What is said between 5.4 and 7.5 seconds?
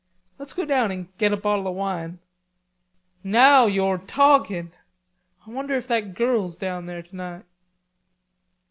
Ah wonder if that girl's down there tonight."